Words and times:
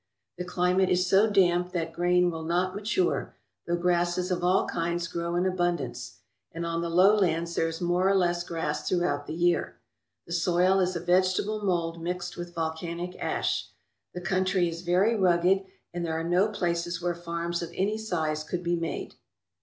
The 0.39 0.43
climate 0.45 0.89
is 0.89 1.05
so 1.05 1.29
damp 1.29 1.73
that 1.73 1.93
grain 1.93 2.31
will 2.31 2.41
not 2.41 2.73
mature, 2.75 3.35
though 3.67 3.75
grasses 3.75 4.31
of 4.31 4.43
all 4.43 4.65
kinds 4.65 5.07
grow 5.07 5.35
in 5.35 5.43
abun 5.43 5.77
dance, 5.77 6.17
and 6.51 6.65
on 6.65 6.81
the 6.81 6.89
lowlands 6.89 7.53
there 7.53 7.67
is 7.67 7.79
more 7.81 8.09
or 8.09 8.15
less 8.15 8.43
grass 8.43 8.89
throughout 8.89 9.27
the 9.27 9.35
year. 9.35 9.77
The 10.25 10.33
soil 10.33 10.79
is 10.79 10.95
a 10.95 10.99
vegetable 11.01 11.63
mold 11.63 12.01
mixed 12.01 12.35
with 12.35 12.55
volcanic 12.55 13.15
ash. 13.19 13.67
The 14.15 14.21
country 14.21 14.67
is 14.67 14.81
very 14.81 15.15
rugged, 15.15 15.65
and 15.93 16.03
there 16.03 16.19
are 16.19 16.23
no 16.23 16.47
places 16.47 16.99
where 16.99 17.13
farms 17.13 17.61
of 17.61 17.69
any 17.75 17.99
size 17.99 18.43
could 18.43 18.63
be 18.63 18.75
made. 18.75 19.13